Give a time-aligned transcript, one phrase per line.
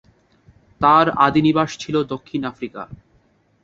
[0.81, 2.81] তার আদি নিবাস ছিল দক্ষিণ আফ্রিকা।